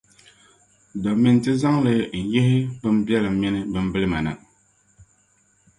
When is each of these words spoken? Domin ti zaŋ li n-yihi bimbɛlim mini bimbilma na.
Domin 1.03 1.37
ti 1.43 1.51
zaŋ 1.61 1.75
li 1.85 1.95
n-yihi 2.23 2.57
bimbɛlim 2.81 3.35
mini 3.41 3.61
bimbilma 3.71 4.19
na. 4.25 4.31